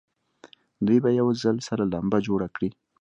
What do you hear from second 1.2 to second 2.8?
ځل سره لمبه جوړه کړي.